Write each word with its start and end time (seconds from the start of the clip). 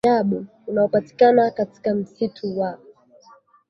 mmea 0.03 0.13
wa 0.13 0.19
ajabu 0.19 0.45
unaopatikana 0.67 1.51
katika 1.51 1.95
msitu 1.95 2.59
wa 2.59 2.79